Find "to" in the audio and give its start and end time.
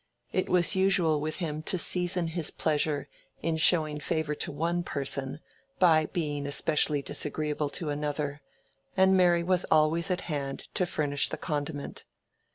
1.61-1.77, 4.33-4.51, 7.69-7.91, 10.73-10.87